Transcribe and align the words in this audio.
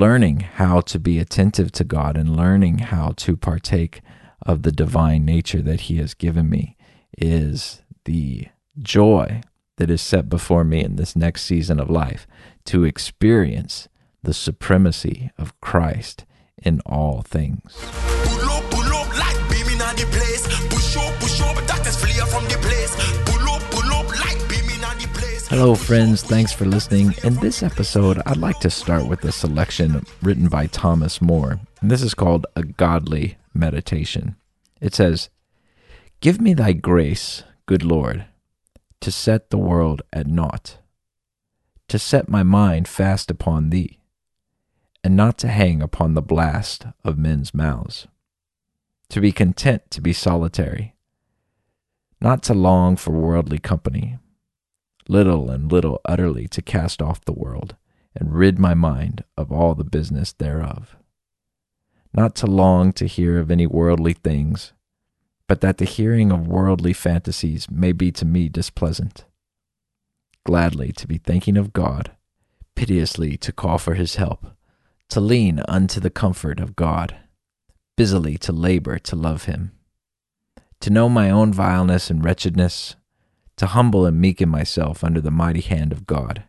learning 0.00 0.40
how 0.40 0.80
to 0.80 0.98
be 0.98 1.18
attentive 1.18 1.70
to 1.70 1.84
God 1.84 2.16
and 2.16 2.34
learning 2.34 2.78
how 2.78 3.12
to 3.14 3.36
partake 3.36 4.00
of 4.46 4.62
the 4.62 4.72
divine 4.72 5.26
nature 5.26 5.60
that 5.60 5.82
He 5.82 5.98
has 5.98 6.14
given 6.14 6.48
me 6.48 6.74
is 7.18 7.82
the 8.06 8.48
joy 8.78 9.42
that 9.76 9.90
is 9.90 10.00
set 10.00 10.30
before 10.30 10.64
me 10.64 10.82
in 10.82 10.96
this 10.96 11.14
next 11.14 11.42
season 11.42 11.78
of 11.78 11.90
life 11.90 12.26
to 12.64 12.84
experience 12.84 13.88
the 14.22 14.32
supremacy 14.32 15.30
of 15.36 15.60
Christ 15.60 16.24
in 16.56 16.80
all 16.86 17.20
things. 17.20 17.76
Hello, 25.50 25.74
friends. 25.74 26.22
Thanks 26.22 26.52
for 26.52 26.64
listening. 26.64 27.12
In 27.24 27.34
this 27.34 27.64
episode, 27.64 28.22
I'd 28.24 28.36
like 28.36 28.60
to 28.60 28.70
start 28.70 29.08
with 29.08 29.24
a 29.24 29.32
selection 29.32 30.06
written 30.22 30.46
by 30.46 30.68
Thomas 30.68 31.20
More. 31.20 31.58
And 31.80 31.90
this 31.90 32.02
is 32.02 32.14
called 32.14 32.46
A 32.54 32.62
Godly 32.62 33.36
Meditation. 33.52 34.36
It 34.80 34.94
says, 34.94 35.28
Give 36.20 36.40
me 36.40 36.54
thy 36.54 36.72
grace, 36.72 37.42
good 37.66 37.82
Lord, 37.82 38.26
to 39.00 39.10
set 39.10 39.50
the 39.50 39.58
world 39.58 40.02
at 40.12 40.28
naught, 40.28 40.78
to 41.88 41.98
set 41.98 42.28
my 42.28 42.44
mind 42.44 42.86
fast 42.86 43.28
upon 43.28 43.70
thee 43.70 43.98
and 45.02 45.16
not 45.16 45.36
to 45.38 45.48
hang 45.48 45.82
upon 45.82 46.14
the 46.14 46.22
blast 46.22 46.86
of 47.02 47.18
men's 47.18 47.52
mouths, 47.52 48.06
to 49.08 49.20
be 49.20 49.32
content 49.32 49.90
to 49.90 50.00
be 50.00 50.12
solitary, 50.12 50.94
not 52.20 52.40
to 52.44 52.54
long 52.54 52.94
for 52.94 53.10
worldly 53.10 53.58
company, 53.58 54.16
little 55.10 55.50
and 55.50 55.70
little 55.70 56.00
utterly 56.04 56.46
to 56.48 56.62
cast 56.62 57.02
off 57.02 57.24
the 57.24 57.32
world, 57.32 57.76
and 58.14 58.34
rid 58.34 58.58
my 58.58 58.74
mind 58.74 59.24
of 59.36 59.52
all 59.52 59.74
the 59.74 59.84
business 59.84 60.32
thereof, 60.32 60.96
not 62.14 62.34
to 62.34 62.46
long 62.46 62.92
to 62.92 63.06
hear 63.06 63.38
of 63.38 63.50
any 63.50 63.66
worldly 63.66 64.12
things, 64.12 64.72
but 65.46 65.60
that 65.60 65.78
the 65.78 65.84
hearing 65.84 66.30
of 66.30 66.46
worldly 66.46 66.92
fantasies 66.92 67.70
may 67.70 67.92
be 67.92 68.10
to 68.12 68.24
me 68.24 68.48
displeasant, 68.48 69.24
gladly 70.44 70.92
to 70.92 71.06
be 71.06 71.18
thinking 71.18 71.56
of 71.56 71.72
God, 71.72 72.12
piteously 72.74 73.36
to 73.36 73.52
call 73.52 73.78
for 73.78 73.94
his 73.94 74.16
help 74.16 74.46
to 75.10 75.20
lean 75.20 75.60
unto 75.68 75.98
the 75.98 76.10
comfort 76.10 76.60
of 76.60 76.76
God, 76.76 77.16
busily 77.96 78.38
to 78.38 78.52
labor 78.52 78.98
to 78.98 79.16
love 79.16 79.44
Him, 79.44 79.72
to 80.80 80.88
know 80.88 81.08
my 81.08 81.28
own 81.30 81.52
vileness 81.52 82.10
and 82.10 82.24
wretchedness, 82.24 82.94
to 83.60 83.66
humble 83.66 84.06
and 84.06 84.18
meeken 84.18 84.48
myself 84.48 85.04
under 85.04 85.20
the 85.20 85.30
mighty 85.30 85.60
hand 85.60 85.92
of 85.92 86.06
God, 86.06 86.44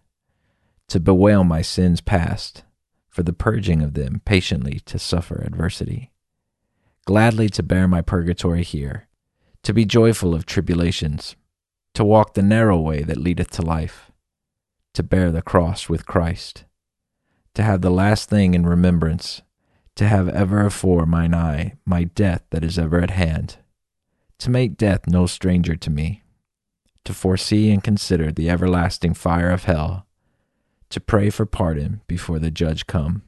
to 0.87 0.97
bewail 0.97 1.43
my 1.43 1.61
sins 1.61 1.99
past, 1.99 2.63
for 3.09 3.21
the 3.21 3.33
purging 3.33 3.81
of 3.81 3.95
them 3.95 4.21
patiently 4.23 4.79
to 4.85 4.97
suffer 4.97 5.43
adversity, 5.45 6.11
gladly 7.05 7.49
to 7.49 7.61
bear 7.61 7.85
my 7.85 8.01
purgatory 8.01 8.63
here, 8.63 9.09
to 9.61 9.73
be 9.73 9.83
joyful 9.83 10.33
of 10.33 10.45
tribulations, 10.45 11.35
to 11.93 12.05
walk 12.05 12.33
the 12.33 12.41
narrow 12.41 12.79
way 12.79 13.03
that 13.03 13.17
leadeth 13.17 13.51
to 13.51 13.61
life, 13.61 14.09
to 14.93 15.03
bear 15.03 15.31
the 15.31 15.41
cross 15.41 15.89
with 15.89 16.05
Christ 16.05 16.63
to 17.53 17.63
have 17.63 17.81
the 17.81 17.89
last 17.89 18.29
thing 18.29 18.53
in 18.53 18.65
remembrance, 18.65 19.41
to 19.95 20.07
have 20.07 20.29
ever 20.29 20.65
afore 20.65 21.05
mine 21.05 21.33
eye 21.33 21.73
my 21.85 22.05
death 22.05 22.43
that 22.51 22.63
is 22.63 22.79
ever 22.79 23.01
at 23.01 23.11
hand, 23.11 23.57
to 24.39 24.49
make 24.49 24.77
death 24.77 25.07
no 25.07 25.25
stranger 25.25 25.75
to 25.75 25.89
me, 25.89 26.23
to 27.05 27.13
foresee 27.13 27.71
and 27.71 27.83
consider 27.83 28.31
the 28.31 28.49
everlasting 28.49 29.13
fire 29.13 29.49
of 29.49 29.65
hell, 29.65 30.05
to 30.89 30.99
pray 30.99 31.29
for 31.29 31.45
pardon 31.45 32.01
before 32.07 32.39
the 32.39 32.51
judge 32.51 32.87
come, 32.87 33.23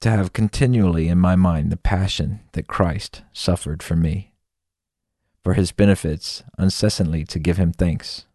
to 0.00 0.10
have 0.10 0.32
continually 0.32 1.08
in 1.08 1.18
my 1.18 1.36
mind 1.36 1.70
the 1.70 1.76
passion 1.76 2.40
that 2.52 2.66
Christ 2.66 3.22
suffered 3.32 3.82
for 3.82 3.96
me, 3.96 4.32
for 5.42 5.54
his 5.54 5.72
benefits 5.72 6.42
incessantly 6.58 7.24
to 7.24 7.38
give 7.38 7.56
him 7.56 7.72
thanks, 7.72 8.26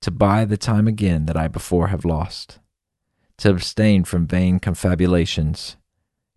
to 0.00 0.10
buy 0.10 0.44
the 0.44 0.56
time 0.56 0.88
again 0.88 1.26
that 1.26 1.36
I 1.36 1.48
before 1.48 1.88
have 1.88 2.04
lost 2.04 2.58
to 3.40 3.48
abstain 3.48 4.04
from 4.04 4.26
vain 4.26 4.58
confabulations, 4.58 5.76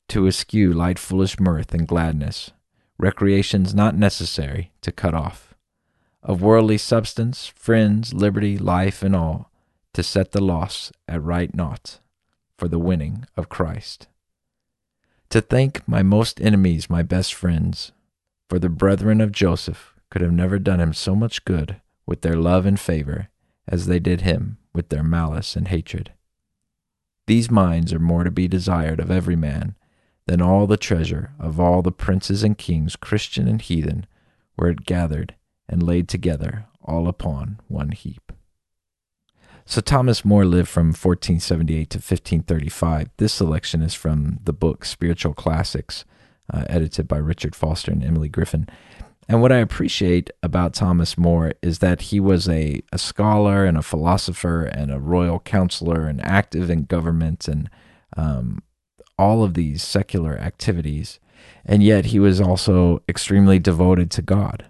to 0.08 0.26
eschew 0.26 0.72
light 0.72 0.98
foolish 0.98 1.38
mirth 1.38 1.74
and 1.74 1.86
gladness, 1.86 2.52
recreations 2.98 3.76
not 3.76 3.94
necessary 3.94 4.72
to 4.80 4.90
cut 4.90 5.14
off, 5.14 5.53
of 6.24 6.42
worldly 6.42 6.78
substance, 6.78 7.48
friends, 7.48 8.14
liberty, 8.14 8.58
life, 8.58 9.04
and 9.04 9.16
all, 9.16 9.52
to 9.94 10.02
set 10.02 10.32
the 10.32 10.44
loss 10.44 10.92
at 11.08 11.22
right 11.22 11.54
naught, 11.54 12.00
for 12.58 12.68
the 12.68 12.80
winning 12.80 13.26
of 13.36 13.50
Christ. 13.50 14.08
To 15.30 15.42
think 15.42 15.86
my 15.88 16.02
most 16.02 16.40
enemies 16.40 16.90
my 16.90 17.04
best 17.04 17.34
friends, 17.34 17.92
for 18.50 18.58
the 18.58 18.70
brethren 18.70 19.20
of 19.20 19.32
Joseph 19.32 19.96
could 20.10 20.22
have 20.22 20.32
never 20.32 20.60
done 20.60 20.80
him 20.80 20.94
so 20.94 21.16
much 21.16 21.44
good 21.46 21.82
with 22.06 22.22
their 22.22 22.36
love 22.36 22.66
and 22.66 22.80
favor 22.80 23.30
as 23.68 23.88
they 23.88 24.00
did 24.00 24.22
him 24.22 24.58
with 24.74 24.90
their 24.90 25.04
malice 25.04 25.56
and 25.56 25.68
hatred. 25.68 26.14
These 27.28 27.50
minds 27.50 27.94
are 27.94 28.00
more 28.00 28.24
to 28.24 28.32
be 28.32 28.48
desired 28.48 29.00
of 29.00 29.12
every 29.12 29.36
man 29.36 29.76
than 30.28 30.42
all 30.42 30.68
the 30.68 30.78
treasure 30.78 31.32
of 31.40 31.60
all 31.60 31.82
the 31.82 31.92
princes 31.92 32.44
and 32.44 32.58
kings, 32.58 32.96
Christian 32.96 33.48
and 33.48 33.62
heathen, 33.62 34.06
were 34.58 34.70
it 34.70 34.86
gathered 34.86 35.36
and 35.68 35.84
laid 35.84 36.08
together 36.08 36.66
all 36.84 37.08
upon 37.08 37.60
one 37.68 37.92
heap. 37.92 38.32
So 39.66 39.80
Thomas 39.80 40.26
More 40.26 40.46
lived 40.46 40.68
from 40.68 40.88
1478 40.88 41.90
to 41.92 41.98
1535. 41.98 43.10
This 43.18 43.34
selection 43.34 43.82
is 43.82 43.94
from 43.94 44.40
the 44.44 44.54
book 44.54 44.84
Spiritual 44.84 45.34
Classics, 45.34 46.04
uh, 46.54 46.66
edited 46.68 47.08
by 47.08 47.18
Richard 47.18 47.56
Foster 47.56 47.92
and 47.92 48.04
Emilie 48.04 48.28
Griffin. 48.28 48.68
And 49.30 49.42
what 49.42 49.54
I 49.54 49.58
appreciate 49.58 50.30
about 50.42 50.74
Thomas 50.74 51.18
More 51.18 51.54
is 51.62 51.80
that 51.80 52.02
he 52.02 52.20
was 52.20 52.50
a, 52.50 52.82
a 52.92 52.98
scholar 52.98 53.64
and 53.64 53.78
a 53.78 53.82
philosopher 53.82 54.66
and 54.66 54.92
a 54.92 55.00
royal 55.00 55.40
counselor 55.40 56.08
and 56.08 56.22
active 56.26 56.70
in 56.70 56.84
government 56.84 57.48
and 57.48 57.70
um, 58.18 58.62
all 59.18 59.46
of 59.46 59.54
these 59.54 59.82
secular 59.82 60.38
activities. 60.38 61.22
And 61.64 61.82
yet 61.82 62.08
he 62.08 62.20
was 62.20 62.42
also 62.42 63.02
extremely 63.08 63.60
devoted 63.60 64.12
to 64.12 64.22
God 64.22 64.66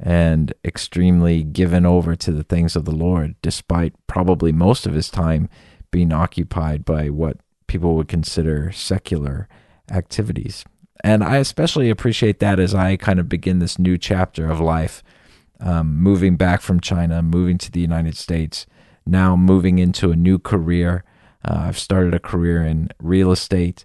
and 0.00 0.52
extremely 0.64 1.42
given 1.42 1.84
over 1.84 2.14
to 2.14 2.30
the 2.30 2.44
things 2.44 2.76
of 2.76 2.84
the 2.84 2.94
Lord, 2.94 3.34
despite 3.42 3.94
probably 4.06 4.52
most 4.52 4.86
of 4.86 4.94
his 4.94 5.10
time 5.10 5.48
being 5.90 6.12
occupied 6.12 6.84
by 6.84 7.08
what 7.08 7.38
people 7.66 7.96
would 7.96 8.08
consider 8.08 8.70
secular 8.72 9.48
activities. 9.90 10.64
And 11.02 11.22
I 11.22 11.36
especially 11.36 11.90
appreciate 11.90 12.40
that 12.40 12.58
as 12.58 12.74
I 12.74 12.96
kind 12.96 13.20
of 13.20 13.28
begin 13.28 13.58
this 13.58 13.78
new 13.78 13.98
chapter 13.98 14.50
of 14.50 14.60
life, 14.60 15.02
um, 15.60 15.96
moving 15.96 16.36
back 16.36 16.60
from 16.60 16.80
China, 16.80 17.22
moving 17.22 17.58
to 17.58 17.70
the 17.70 17.80
United 17.80 18.16
States, 18.16 18.66
now 19.06 19.36
moving 19.36 19.78
into 19.78 20.10
a 20.10 20.16
new 20.16 20.38
career. 20.38 21.04
Uh, 21.44 21.64
I've 21.66 21.78
started 21.78 22.14
a 22.14 22.20
career 22.20 22.62
in 22.62 22.90
real 23.00 23.32
estate 23.32 23.84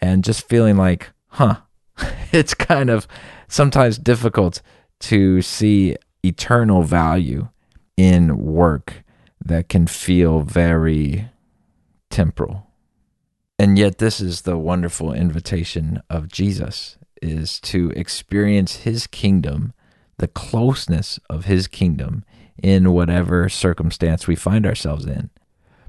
and 0.00 0.24
just 0.24 0.48
feeling 0.48 0.76
like, 0.76 1.10
huh, 1.28 1.56
it's 2.32 2.54
kind 2.54 2.90
of 2.90 3.06
sometimes 3.48 3.98
difficult 3.98 4.62
to 5.02 5.42
see 5.42 5.96
eternal 6.24 6.82
value 6.82 7.48
in 7.96 8.38
work 8.38 9.02
that 9.44 9.68
can 9.68 9.86
feel 9.86 10.40
very 10.40 11.28
temporal. 12.10 12.66
And 13.58 13.78
yet 13.78 13.98
this 13.98 14.20
is 14.20 14.42
the 14.42 14.56
wonderful 14.56 15.12
invitation 15.12 16.02
of 16.08 16.28
Jesus 16.28 16.96
is 17.20 17.60
to 17.60 17.90
experience 17.90 18.76
his 18.76 19.06
kingdom, 19.06 19.72
the 20.18 20.28
closeness 20.28 21.18
of 21.28 21.44
his 21.44 21.68
kingdom 21.68 22.24
in 22.62 22.92
whatever 22.92 23.48
circumstance 23.48 24.26
we 24.26 24.36
find 24.36 24.66
ourselves 24.66 25.04
in. 25.04 25.30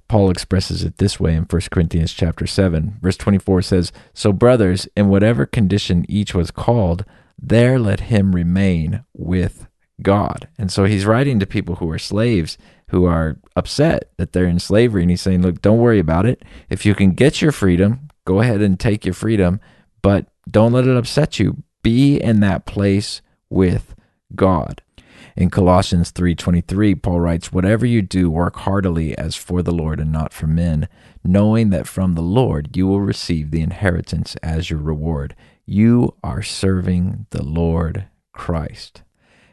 Paul 0.07 0.29
expresses 0.29 0.83
it 0.83 0.97
this 0.97 1.19
way 1.19 1.35
in 1.35 1.43
1 1.43 1.61
Corinthians 1.71 2.13
chapter 2.13 2.45
7 2.45 2.97
verse 3.01 3.17
24 3.17 3.61
says, 3.61 3.91
"So 4.13 4.33
brothers, 4.33 4.87
in 4.95 5.07
whatever 5.07 5.45
condition 5.45 6.05
each 6.09 6.35
was 6.35 6.51
called, 6.51 7.05
there 7.41 7.79
let 7.79 8.01
him 8.01 8.35
remain 8.35 9.03
with 9.13 9.67
God." 10.01 10.47
And 10.57 10.71
so 10.71 10.85
he's 10.85 11.05
writing 11.05 11.39
to 11.39 11.45
people 11.45 11.75
who 11.75 11.89
are 11.89 11.99
slaves 11.99 12.57
who 12.93 13.05
are 13.05 13.39
upset 13.55 14.11
that 14.17 14.33
they're 14.33 14.45
in 14.45 14.59
slavery. 14.59 15.01
And 15.01 15.09
he's 15.09 15.21
saying, 15.21 15.41
look, 15.41 15.63
don't 15.63 15.79
worry 15.79 15.97
about 15.97 16.27
it. 16.27 16.43
If 16.69 16.85
you 16.85 16.93
can 16.93 17.13
get 17.13 17.41
your 17.41 17.51
freedom, 17.51 18.07
go 18.23 18.39
ahead 18.39 18.61
and 18.61 18.79
take 18.79 19.03
your 19.03 19.15
freedom, 19.15 19.59
but 20.03 20.27
don't 20.49 20.73
let 20.73 20.85
it 20.85 20.95
upset 20.95 21.39
you. 21.39 21.63
Be 21.81 22.17
in 22.17 22.39
that 22.41 22.67
place 22.67 23.23
with 23.49 23.95
God. 24.35 24.83
In 25.35 25.49
Colossians 25.49 26.11
3:23, 26.11 26.93
Paul 26.93 27.19
writes, 27.19 27.51
"Whatever 27.51 27.87
you 27.87 28.03
do, 28.03 28.29
work 28.29 28.57
heartily 28.57 29.17
as 29.17 29.35
for 29.35 29.63
the 29.63 29.71
Lord 29.71 29.99
and 29.99 30.11
not 30.11 30.31
for 30.31 30.45
men, 30.45 30.87
knowing 31.23 31.71
that 31.71 31.87
from 31.87 32.13
the 32.13 32.21
Lord 32.21 32.77
you 32.77 32.85
will 32.85 33.01
receive 33.01 33.49
the 33.49 33.61
inheritance 33.61 34.35
as 34.43 34.69
your 34.69 34.79
reward. 34.79 35.35
You 35.65 36.15
are 36.23 36.41
serving 36.41 37.27
the 37.29 37.43
Lord 37.43 38.05
Christ." 38.33 39.03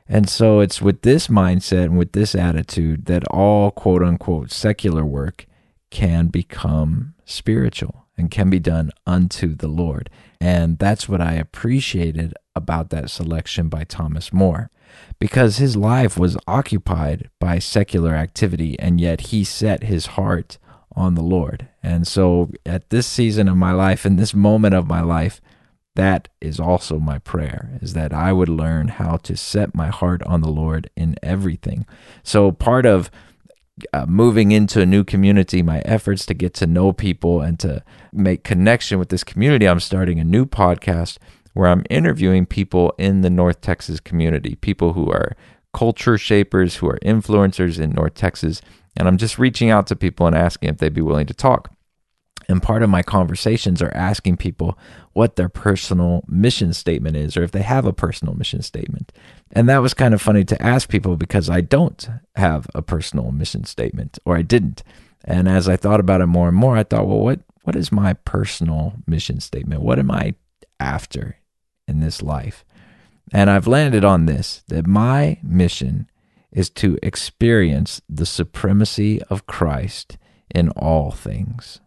And 0.08 0.28
so 0.28 0.58
it's 0.58 0.82
with 0.82 1.02
this 1.02 1.28
mindset 1.28 1.84
and 1.84 1.96
with 1.96 2.12
this 2.12 2.34
attitude 2.34 3.06
that 3.06 3.26
all 3.28 3.70
quote 3.70 4.02
unquote 4.02 4.50
secular 4.50 5.04
work 5.04 5.46
can 5.90 6.26
become 6.26 7.14
spiritual 7.24 8.06
and 8.18 8.30
can 8.30 8.50
be 8.50 8.58
done 8.58 8.90
unto 9.06 9.54
the 9.54 9.68
Lord. 9.68 10.10
And 10.40 10.78
that's 10.78 11.08
what 11.08 11.20
I 11.20 11.34
appreciated 11.34 12.34
about 12.56 12.90
that 12.90 13.08
selection 13.08 13.68
by 13.68 13.84
Thomas 13.84 14.32
More 14.32 14.70
because 15.18 15.58
his 15.58 15.76
life 15.76 16.18
was 16.18 16.36
occupied 16.46 17.30
by 17.38 17.58
secular 17.58 18.14
activity 18.14 18.78
and 18.78 19.00
yet 19.00 19.20
he 19.32 19.44
set 19.44 19.84
his 19.84 20.06
heart 20.06 20.58
on 20.96 21.14
the 21.14 21.22
Lord. 21.22 21.68
And 21.82 22.06
so 22.06 22.50
at 22.66 22.90
this 22.90 23.06
season 23.06 23.48
of 23.48 23.56
my 23.56 23.72
life, 23.72 24.04
in 24.04 24.16
this 24.16 24.34
moment 24.34 24.74
of 24.74 24.88
my 24.88 25.02
life, 25.02 25.40
that 25.96 26.28
is 26.40 26.60
also 26.60 26.98
my 26.98 27.18
prayer 27.18 27.78
is 27.82 27.94
that 27.94 28.12
I 28.12 28.32
would 28.32 28.48
learn 28.48 28.88
how 28.88 29.16
to 29.18 29.36
set 29.36 29.74
my 29.74 29.88
heart 29.88 30.22
on 30.22 30.40
the 30.40 30.48
Lord 30.48 30.88
in 30.96 31.16
everything. 31.22 31.84
So 32.22 32.52
part 32.52 32.86
of 32.86 33.10
uh, 33.92 34.06
moving 34.06 34.52
into 34.52 34.80
a 34.80 34.86
new 34.86 35.04
community, 35.04 35.62
my 35.62 35.80
efforts 35.80 36.26
to 36.26 36.34
get 36.34 36.54
to 36.54 36.66
know 36.66 36.92
people 36.92 37.40
and 37.40 37.58
to 37.60 37.82
make 38.12 38.44
connection 38.44 38.98
with 38.98 39.08
this 39.08 39.24
community, 39.24 39.66
I'm 39.66 39.80
starting 39.80 40.20
a 40.20 40.24
new 40.24 40.46
podcast 40.46 41.18
where 41.54 41.68
I'm 41.68 41.84
interviewing 41.90 42.46
people 42.46 42.94
in 42.98 43.22
the 43.22 43.30
North 43.30 43.60
Texas 43.60 44.00
community, 44.00 44.54
people 44.56 44.92
who 44.92 45.10
are 45.10 45.36
culture 45.72 46.18
shapers, 46.18 46.76
who 46.76 46.88
are 46.88 46.98
influencers 47.04 47.80
in 47.80 47.90
North 47.90 48.14
Texas. 48.14 48.60
And 48.96 49.08
I'm 49.08 49.16
just 49.16 49.38
reaching 49.38 49.70
out 49.70 49.86
to 49.88 49.96
people 49.96 50.26
and 50.26 50.36
asking 50.36 50.70
if 50.70 50.78
they'd 50.78 50.94
be 50.94 51.02
willing 51.02 51.26
to 51.26 51.34
talk. 51.34 51.72
And 52.50 52.62
part 52.62 52.82
of 52.82 52.90
my 52.90 53.02
conversations 53.02 53.80
are 53.80 53.94
asking 53.94 54.38
people 54.38 54.76
what 55.12 55.36
their 55.36 55.48
personal 55.48 56.24
mission 56.26 56.72
statement 56.72 57.16
is, 57.16 57.36
or 57.36 57.42
if 57.42 57.52
they 57.52 57.62
have 57.62 57.86
a 57.86 57.92
personal 57.92 58.34
mission 58.34 58.60
statement. 58.62 59.12
And 59.52 59.68
that 59.68 59.78
was 59.78 59.94
kind 59.94 60.14
of 60.14 60.20
funny 60.20 60.44
to 60.44 60.62
ask 60.62 60.88
people 60.88 61.16
because 61.16 61.48
I 61.48 61.60
don't 61.60 62.08
have 62.34 62.66
a 62.74 62.82
personal 62.82 63.30
mission 63.30 63.64
statement, 63.64 64.18
or 64.24 64.36
I 64.36 64.42
didn't. 64.42 64.82
And 65.24 65.48
as 65.48 65.68
I 65.68 65.76
thought 65.76 66.00
about 66.00 66.20
it 66.20 66.26
more 66.26 66.48
and 66.48 66.56
more, 66.56 66.76
I 66.76 66.82
thought, 66.82 67.06
well, 67.06 67.20
what 67.20 67.40
what 67.62 67.76
is 67.76 67.92
my 67.92 68.14
personal 68.14 68.94
mission 69.06 69.38
statement? 69.38 69.82
What 69.82 69.98
am 69.98 70.10
I 70.10 70.34
after 70.80 71.36
in 71.86 72.00
this 72.00 72.22
life? 72.22 72.64
And 73.32 73.48
I've 73.48 73.66
landed 73.66 74.04
on 74.04 74.26
this 74.26 74.64
that 74.68 74.86
my 74.86 75.38
mission 75.42 76.10
is 76.50 76.68
to 76.70 76.98
experience 77.02 78.00
the 78.08 78.26
supremacy 78.26 79.22
of 79.24 79.46
Christ 79.46 80.18
in 80.52 80.70
all 80.70 81.12
things. 81.12 81.80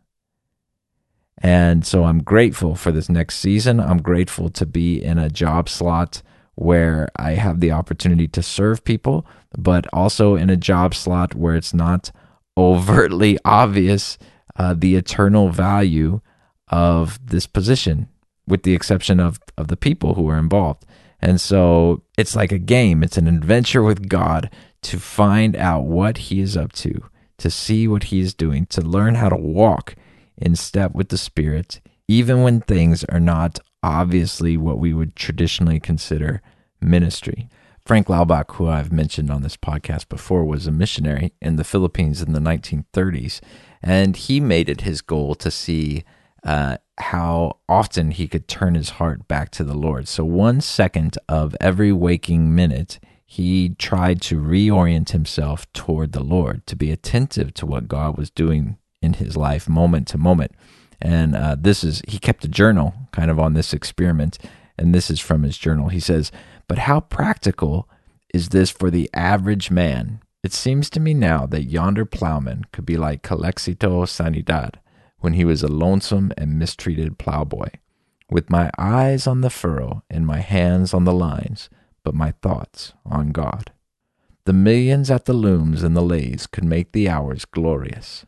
And 1.39 1.85
so 1.85 2.05
I'm 2.05 2.23
grateful 2.23 2.75
for 2.75 2.91
this 2.91 3.09
next 3.09 3.39
season. 3.39 3.79
I'm 3.79 4.01
grateful 4.01 4.49
to 4.49 4.65
be 4.65 5.03
in 5.03 5.17
a 5.17 5.29
job 5.29 5.67
slot 5.67 6.21
where 6.55 7.09
I 7.15 7.31
have 7.31 7.59
the 7.59 7.71
opportunity 7.71 8.27
to 8.29 8.43
serve 8.43 8.83
people, 8.83 9.25
but 9.57 9.87
also 9.91 10.35
in 10.35 10.49
a 10.49 10.57
job 10.57 10.93
slot 10.93 11.33
where 11.35 11.55
it's 11.55 11.73
not 11.73 12.11
overtly 12.55 13.39
obvious 13.45 14.17
uh, 14.55 14.75
the 14.77 14.95
eternal 14.95 15.49
value 15.49 16.21
of 16.67 17.19
this 17.25 17.47
position, 17.47 18.07
with 18.47 18.63
the 18.63 18.73
exception 18.73 19.19
of, 19.19 19.39
of 19.57 19.67
the 19.67 19.77
people 19.77 20.13
who 20.13 20.29
are 20.29 20.37
involved. 20.37 20.85
And 21.21 21.41
so 21.41 22.03
it's 22.17 22.35
like 22.35 22.51
a 22.51 22.59
game, 22.59 23.03
it's 23.03 23.17
an 23.17 23.27
adventure 23.27 23.81
with 23.81 24.09
God 24.09 24.49
to 24.83 24.99
find 24.99 25.55
out 25.55 25.83
what 25.83 26.17
He 26.17 26.41
is 26.41 26.55
up 26.55 26.73
to, 26.73 27.03
to 27.37 27.49
see 27.49 27.87
what 27.87 28.05
He 28.05 28.19
is 28.19 28.33
doing, 28.33 28.65
to 28.67 28.81
learn 28.81 29.15
how 29.15 29.29
to 29.29 29.35
walk 29.35 29.95
in 30.37 30.55
step 30.55 30.93
with 30.93 31.09
the 31.09 31.17
Spirit, 31.17 31.81
even 32.07 32.41
when 32.43 32.61
things 32.61 33.03
are 33.05 33.19
not 33.19 33.59
obviously 33.81 34.57
what 34.57 34.79
we 34.79 34.93
would 34.93 35.15
traditionally 35.15 35.79
consider 35.79 36.41
ministry. 36.81 37.49
Frank 37.85 38.07
Laubach, 38.07 38.53
who 38.53 38.69
I've 38.69 38.93
mentioned 38.93 39.29
on 39.29 39.41
this 39.41 39.57
podcast 39.57 40.07
before, 40.07 40.45
was 40.45 40.67
a 40.67 40.71
missionary 40.71 41.33
in 41.41 41.57
the 41.57 41.65
Philippines 41.65 42.21
in 42.21 42.31
the 42.31 42.39
1930s, 42.39 43.41
and 43.81 44.15
he 44.15 44.39
made 44.39 44.69
it 44.69 44.81
his 44.81 45.01
goal 45.01 45.35
to 45.35 45.51
see 45.51 46.05
uh, 46.45 46.77
how 46.97 47.57
often 47.67 48.11
he 48.11 48.27
could 48.27 48.47
turn 48.47 48.75
his 48.75 48.91
heart 48.91 49.27
back 49.27 49.51
to 49.51 49.65
the 49.65 49.73
Lord. 49.73 50.07
So, 50.07 50.23
one 50.23 50.61
second 50.61 51.17
of 51.27 51.57
every 51.59 51.91
waking 51.91 52.55
minute, 52.55 52.99
he 53.25 53.69
tried 53.69 54.21
to 54.23 54.39
reorient 54.39 55.09
himself 55.09 55.71
toward 55.73 56.13
the 56.13 56.23
Lord, 56.23 56.65
to 56.67 56.77
be 56.77 56.91
attentive 56.91 57.53
to 57.55 57.65
what 57.65 57.89
God 57.89 58.17
was 58.17 58.29
doing 58.29 58.77
in 59.03 59.13
his 59.13 59.37
life 59.37 59.67
moment 59.69 60.07
to 60.07 60.17
moment. 60.17 60.53
And 61.01 61.35
uh, 61.35 61.57
this 61.59 61.83
is, 61.83 62.01
he 62.07 62.17
kept 62.17 62.45
a 62.45 62.47
journal 62.47 62.93
kind 63.11 63.29
of 63.29 63.39
on 63.39 63.53
this 63.53 63.73
experiment. 63.73 64.39
And 64.77 64.95
this 64.95 65.11
is 65.11 65.19
from 65.19 65.43
his 65.43 65.57
journal. 65.57 65.89
He 65.89 65.99
says, 65.99 66.31
But 66.67 66.79
how 66.79 67.01
practical 67.01 67.89
is 68.33 68.49
this 68.49 68.71
for 68.71 68.89
the 68.89 69.09
average 69.13 69.69
man? 69.69 70.21
It 70.43 70.53
seems 70.53 70.89
to 70.91 70.99
me 70.99 71.13
now 71.13 71.45
that 71.47 71.63
yonder 71.63 72.05
plowman 72.05 72.63
could 72.71 72.85
be 72.85 72.97
like 72.97 73.21
Calexito 73.21 74.05
Sanidad 74.05 74.75
when 75.19 75.33
he 75.33 75.45
was 75.45 75.63
a 75.63 75.67
lonesome 75.67 76.33
and 76.37 76.59
mistreated 76.59 77.17
plowboy, 77.17 77.69
with 78.29 78.49
my 78.49 78.69
eyes 78.77 79.25
on 79.25 79.39
the 79.39 79.49
furrow 79.49 80.03
and 80.09 80.27
my 80.27 80.39
hands 80.39 80.93
on 80.93 81.05
the 81.05 81.13
lines, 81.13 81.69
but 82.03 82.13
my 82.13 82.31
thoughts 82.41 82.93
on 83.05 83.29
God. 83.29 83.71
The 84.43 84.51
millions 84.51 85.09
at 85.09 85.23
the 85.23 85.33
looms 85.33 85.81
and 85.81 85.95
the 85.95 86.01
lathes 86.01 86.45
could 86.45 86.65
make 86.65 86.91
the 86.91 87.07
hours 87.07 87.45
glorious. 87.45 88.25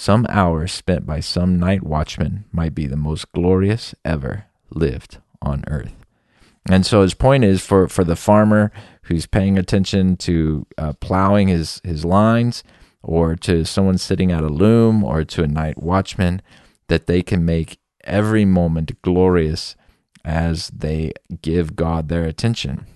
Some 0.00 0.24
hours 0.30 0.72
spent 0.72 1.04
by 1.04 1.20
some 1.20 1.58
night 1.58 1.82
watchman 1.82 2.46
might 2.52 2.74
be 2.74 2.86
the 2.86 2.96
most 2.96 3.30
glorious 3.32 3.94
ever 4.02 4.46
lived 4.70 5.18
on 5.42 5.62
earth. 5.66 5.94
And 6.70 6.86
so 6.86 7.02
his 7.02 7.12
point 7.12 7.44
is 7.44 7.60
for, 7.60 7.86
for 7.86 8.02
the 8.02 8.16
farmer 8.16 8.72
who's 9.02 9.26
paying 9.26 9.58
attention 9.58 10.16
to 10.16 10.66
uh, 10.78 10.94
plowing 11.02 11.48
his, 11.48 11.82
his 11.84 12.02
lines, 12.06 12.64
or 13.02 13.36
to 13.36 13.66
someone 13.66 13.98
sitting 13.98 14.32
at 14.32 14.42
a 14.42 14.48
loom, 14.48 15.04
or 15.04 15.22
to 15.22 15.42
a 15.42 15.46
night 15.46 15.82
watchman, 15.82 16.40
that 16.88 17.06
they 17.06 17.20
can 17.20 17.44
make 17.44 17.78
every 18.02 18.46
moment 18.46 19.02
glorious 19.02 19.76
as 20.24 20.68
they 20.68 21.12
give 21.42 21.76
God 21.76 22.08
their 22.08 22.24
attention. 22.24 22.86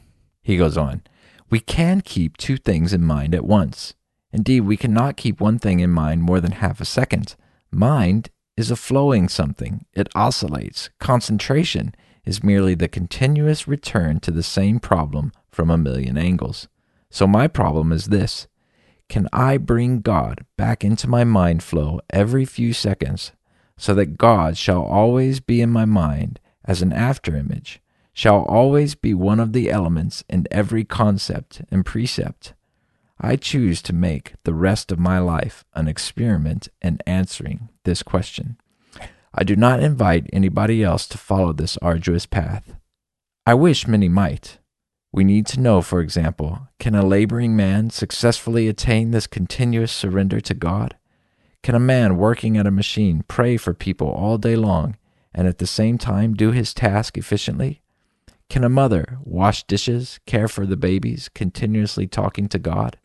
He 0.41 0.57
goes 0.57 0.79
on, 0.79 1.03
We 1.51 1.61
can 1.61 2.01
keep 2.01 2.39
two 2.39 2.57
things 2.57 2.95
in 2.95 3.05
mind 3.05 3.35
at 3.35 3.45
once. 3.45 3.93
Indeed, 4.35 4.63
we 4.63 4.77
cannot 4.77 5.17
keep 5.17 5.41
one 5.41 5.61
thing 5.61 5.79
in 5.79 5.91
mind 5.91 6.25
more 6.25 6.41
than 6.41 6.51
half 6.51 6.81
a 6.81 6.85
second. 6.85 7.37
Mind 7.71 8.31
is 8.57 8.69
a 8.69 8.75
flowing 8.75 9.29
something, 9.29 9.87
it 9.95 10.09
oscillates. 10.17 10.91
Concentration 10.99 11.95
is 12.25 12.43
merely 12.43 12.75
the 12.75 12.89
continuous 12.89 13.69
return 13.69 14.19
to 14.19 14.33
the 14.33 14.43
same 14.43 14.81
problem 14.81 15.31
from 15.53 15.71
a 15.71 15.79
million 15.79 16.19
angles. 16.19 16.67
So, 17.11 17.29
my 17.29 17.47
problem 17.47 17.93
is 17.93 18.07
this 18.07 18.49
Can 19.09 19.29
I 19.33 19.57
bring 19.57 20.01
God 20.01 20.45
back 20.59 20.83
into 20.83 21.09
my 21.09 21.23
mind 21.23 21.63
flow 21.63 22.01
every 22.11 22.45
few 22.45 22.73
seconds 22.73 23.31
so 23.77 23.95
that 23.95 24.19
God 24.19 24.57
shall 24.57 24.83
always 24.83 25.39
be 25.39 25.61
in 25.61 25.71
my 25.71 25.85
mind 25.85 26.41
as 26.65 26.83
an 26.83 26.91
afterimage, 26.91 27.79
shall 28.13 28.43
always 28.43 28.97
be 28.97 29.15
one 29.15 29.39
of 29.39 29.53
the 29.53 29.71
elements 29.71 30.25
in 30.29 30.49
every 30.51 30.83
concept 30.83 31.63
and 31.71 31.87
precept? 31.87 32.53
I 33.21 33.37
choose 33.37 33.81
to 33.83 33.93
make 33.93 34.35
the 34.45 34.55
rest 34.55 34.91
of 34.91 34.99
my 34.99 35.19
life 35.19 35.65
an 35.75 35.89
experiment 35.89 36.69
in 36.83 36.99
answering 37.07 37.69
this 37.85 38.03
question. 38.03 38.57
I 39.33 39.45
do 39.45 39.57
not 39.57 39.83
invite 39.83 40.29
anybody 40.33 40.83
else 40.83 41.07
to 41.09 41.19
follow 41.19 41.53
this 41.53 41.77
arduous 41.79 42.27
path. 42.27 42.77
I 43.47 43.55
wish 43.55 43.87
many 43.87 44.09
might. 44.09 44.59
We 45.13 45.23
need 45.23 45.47
to 45.49 45.61
know, 45.61 45.81
for 45.81 46.01
example, 46.01 46.69
can 46.79 46.95
a 46.95 47.07
laboring 47.07 47.55
man 47.55 47.91
successfully 47.91 48.69
attain 48.69 49.11
this 49.11 49.27
continuous 49.27 49.93
surrender 49.93 50.41
to 50.41 50.55
God? 50.55 50.97
Can 51.63 51.75
a 51.75 51.81
man 51.81 52.17
working 52.17 52.57
at 52.57 52.67
a 52.67 52.73
machine 52.73 53.25
pray 53.29 53.57
for 53.57 53.75
people 53.75 54.09
all 54.09 54.39
day 54.39 54.57
long 54.57 54.97
and 55.33 55.47
at 55.47 55.59
the 55.59 55.67
same 55.67 55.99
time 55.99 56.35
do 56.35 56.51
his 56.51 56.75
task 56.75 57.17
efficiently? 57.17 57.81
Can 58.51 58.65
a 58.65 58.69
mother 58.69 59.19
wash 59.25 59.65
dishes, 59.65 60.21
care 60.27 60.49
for 60.49 60.67
the 60.67 60.77
babies, 60.77 61.29
continuously 61.29 62.07
talking 62.07 62.49
to 62.49 62.59
God? 62.59 62.99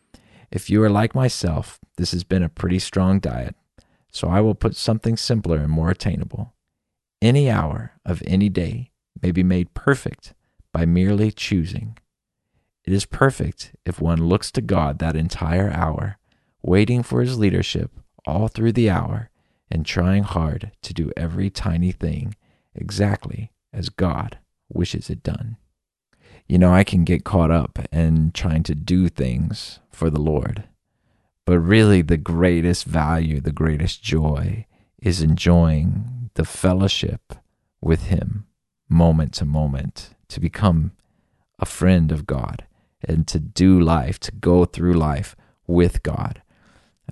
If 0.52 0.70
you 0.70 0.82
are 0.84 0.90
like 0.90 1.14
myself, 1.14 1.80
this 1.98 2.12
has 2.12 2.24
been 2.24 2.44
a 2.44 2.50
pretty 2.50 2.80
strong 2.80 3.20
diet, 3.20 3.56
so 4.10 4.28
I 4.28 4.42
will 4.42 4.56
put 4.56 4.76
something 4.76 5.16
simpler 5.16 5.58
and 5.58 5.70
more 5.70 5.92
attainable. 5.92 6.54
Any 7.22 7.50
hour 7.50 7.94
of 8.06 8.24
any 8.26 8.50
day 8.50 8.92
may 9.22 9.32
be 9.32 9.44
made 9.44 9.74
perfect 9.74 10.34
by 10.74 10.86
merely 10.86 11.32
choosing. 11.32 11.98
It 12.84 12.94
is 12.94 13.06
perfect 13.06 13.76
if 13.86 14.02
one 14.02 14.28
looks 14.28 14.52
to 14.52 14.62
God 14.62 15.00
that 15.00 15.16
entire 15.16 15.70
hour, 15.70 16.18
waiting 16.64 17.04
for 17.04 17.22
his 17.22 17.38
leadership 17.38 17.92
all 18.26 18.48
through 18.48 18.74
the 18.74 18.90
hour, 18.90 19.30
and 19.70 19.86
trying 19.86 20.24
hard 20.24 20.72
to 20.82 20.94
do 20.94 21.12
every 21.16 21.50
tiny 21.50 21.92
thing 21.92 22.36
exactly 22.74 23.52
as 23.72 23.90
God 23.90 24.40
wishes 24.68 25.10
it 25.10 25.22
done 25.22 25.58
you 26.50 26.58
know, 26.58 26.74
I 26.74 26.84
can 26.84 27.04
get 27.04 27.24
caught 27.24 27.52
up 27.52 27.78
in 27.92 28.32
trying 28.34 28.64
to 28.64 28.76
do 28.76 29.08
things 29.08 29.80
for 29.92 30.10
the 30.10 30.20
Lord. 30.20 30.64
But 31.46 31.60
really, 31.60 32.02
the 32.02 32.18
greatest 32.18 32.86
value, 32.86 33.40
the 33.40 33.52
greatest 33.52 34.02
joy 34.02 34.66
is 35.02 35.22
enjoying 35.22 36.32
the 36.34 36.46
fellowship 36.46 37.36
with 37.82 38.08
Him 38.08 38.48
moment 38.90 39.34
to 39.36 39.46
moment, 39.46 40.16
to 40.28 40.40
become 40.40 40.92
a 41.60 41.66
friend 41.66 42.12
of 42.12 42.26
God 42.26 42.66
and 43.08 43.28
to 43.28 43.40
do 43.40 43.80
life, 43.80 44.20
to 44.20 44.32
go 44.32 44.66
through 44.66 44.94
life 44.94 45.36
with 45.68 46.02
God. 46.02 46.42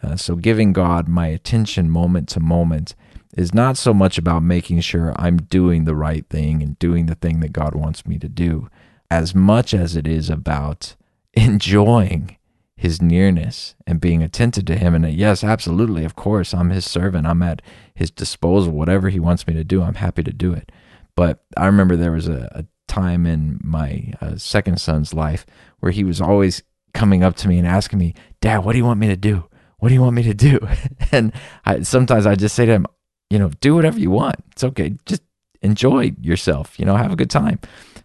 Uh, 0.02 0.16
so, 0.16 0.36
giving 0.36 0.74
God 0.74 1.08
my 1.08 1.28
attention 1.28 1.90
moment 1.90 2.28
to 2.30 2.40
moment 2.40 2.96
is 3.36 3.54
not 3.54 3.78
so 3.78 3.94
much 3.94 4.18
about 4.18 4.42
making 4.42 4.80
sure 4.82 5.14
I'm 5.16 5.38
doing 5.38 5.84
the 5.84 5.96
right 5.96 6.28
thing 6.28 6.64
and 6.64 6.80
doing 6.80 7.06
the 7.06 7.16
thing 7.16 7.40
that 7.42 7.54
God 7.54 7.76
wants 7.76 8.06
me 8.06 8.18
to 8.18 8.28
do, 8.28 8.68
as 9.10 9.34
much 9.34 9.74
as 9.74 9.96
it 9.96 10.08
is 10.08 10.30
about 10.30 10.96
enjoying 11.34 12.38
his 12.76 13.02
nearness 13.02 13.76
and 13.88 14.00
being 14.00 14.22
attentive 14.22 14.66
to 14.66 14.76
him. 14.76 14.94
And 14.94 15.12
yes, 15.12 15.44
absolutely, 15.44 16.06
of 16.06 16.16
course, 16.16 16.54
I'm 16.54 16.70
his 16.70 16.86
servant. 16.86 17.26
I'm 17.26 17.42
at 17.42 17.62
his 17.96 18.12
disposal. 18.12 18.72
Whatever 18.74 19.10
he 19.10 19.20
wants 19.20 19.48
me 19.48 19.54
to 19.56 19.64
do, 19.64 19.82
I'm 19.82 19.96
happy 19.96 20.24
to 20.24 20.32
do 20.32 20.54
it. 20.54 20.72
But 21.16 21.44
I 21.58 21.66
remember 21.66 21.96
there 21.96 22.12
was 22.12 22.28
a, 22.28 22.48
a 22.52 22.66
time 22.88 23.26
in 23.26 23.60
my 23.64 24.14
uh, 24.22 24.38
second 24.38 24.80
son's 24.80 25.14
life 25.14 25.46
where 25.80 25.92
he 25.92 26.04
was 26.04 26.22
always 26.22 26.62
coming 26.94 27.24
up 27.24 27.36
to 27.38 27.48
me 27.48 27.58
and 27.58 27.68
asking 27.68 28.00
me, 28.00 28.14
Dad, 28.42 28.60
what 28.60 28.74
do 28.74 28.78
you 28.78 28.86
want 28.86 29.00
me 29.00 29.08
to 29.08 29.18
do? 29.18 29.46
What 29.80 29.90
do 29.90 29.96
you 29.96 30.02
want 30.02 30.16
me 30.16 30.24
to 30.24 30.34
do? 30.34 30.60
And 31.12 31.32
I, 31.66 31.82
sometimes 31.84 32.26
I 32.26 32.36
just 32.36 32.54
say 32.54 32.66
to 32.66 32.72
him, 32.74 32.86
you 33.30 33.40
know, 33.40 33.50
do 33.62 33.76
whatever 33.76 33.98
you 33.98 34.12
want. 34.12 34.36
It's 34.52 34.64
okay. 34.64 34.96
Just 35.06 35.24
enjoy 35.62 36.12
yourself, 36.22 36.78
you 36.78 36.86
know, 36.86 36.96
have 36.96 37.14
a 37.14 37.16
good 37.16 37.30
time. 37.30 37.60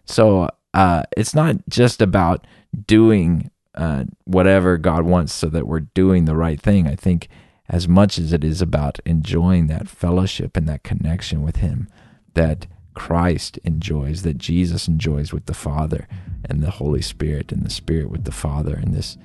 So 0.05 0.49
uh, 0.73 1.03
it's 1.15 1.35
not 1.35 1.57
just 1.69 2.01
about 2.01 2.45
doing 2.87 3.51
uh, 3.75 4.05
whatever 4.25 4.77
God 4.77 5.03
wants 5.03 5.33
so 5.33 5.47
that 5.49 5.67
we're 5.67 5.81
doing 5.81 6.25
the 6.25 6.35
right 6.35 6.59
thing. 6.59 6.87
I 6.87 6.95
think 6.95 7.27
as 7.69 7.87
much 7.87 8.17
as 8.17 8.33
it 8.33 8.43
is 8.43 8.61
about 8.61 8.99
enjoying 9.05 9.67
that 9.67 9.87
fellowship 9.87 10.57
and 10.57 10.67
that 10.67 10.83
connection 10.83 11.43
with 11.43 11.57
Him 11.57 11.87
that 12.33 12.67
Christ 12.93 13.57
enjoys, 13.63 14.21
that 14.23 14.37
Jesus 14.37 14.87
enjoys 14.87 15.33
with 15.33 15.45
the 15.45 15.53
Father 15.53 16.07
and 16.45 16.61
the 16.61 16.71
Holy 16.71 17.01
Spirit 17.01 17.51
and 17.51 17.65
the 17.65 17.69
Spirit 17.69 18.09
with 18.09 18.25
the 18.25 18.31
Father 18.31 18.75
and 18.75 18.93
this 18.93 19.17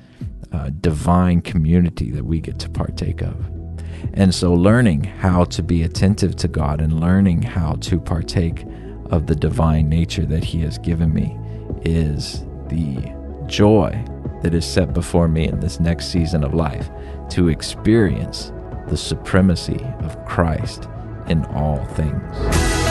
uh, 0.52 0.70
divine 0.80 1.40
community 1.42 2.10
that 2.10 2.24
we 2.24 2.40
get 2.40 2.58
to 2.60 2.70
partake 2.70 3.20
of. 3.20 3.50
And 4.14 4.34
so, 4.34 4.54
learning 4.54 5.04
how 5.04 5.44
to 5.44 5.62
be 5.62 5.82
attentive 5.82 6.36
to 6.36 6.48
God 6.48 6.80
and 6.80 7.00
learning 7.00 7.42
how 7.42 7.74
to 7.80 7.98
partake 7.98 8.64
of 9.10 9.26
the 9.26 9.34
divine 9.34 9.88
nature 9.88 10.26
that 10.26 10.44
He 10.44 10.60
has 10.60 10.78
given 10.78 11.12
me 11.12 11.38
is 11.82 12.44
the 12.68 13.14
joy 13.46 14.04
that 14.42 14.54
is 14.54 14.64
set 14.64 14.92
before 14.92 15.28
me 15.28 15.48
in 15.48 15.60
this 15.60 15.80
next 15.80 16.08
season 16.08 16.44
of 16.44 16.54
life 16.54 16.90
to 17.30 17.48
experience 17.48 18.52
the 18.88 18.96
supremacy 18.96 19.80
of 20.00 20.24
Christ 20.24 20.88
in 21.28 21.44
all 21.46 21.84
things. 21.86 22.87